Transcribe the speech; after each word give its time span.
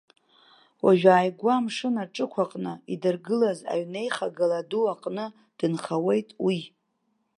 Уажәы 0.83 1.09
ааигәа 1.13 1.51
амшын 1.57 1.95
аҿықәаҟны 2.03 2.73
идыргылаз 2.93 3.59
аҩнеихагыла 3.71 4.59
ду 4.69 4.83
аҟны 4.93 5.25
дынхауеит 5.57 6.29
уи. 6.45 6.59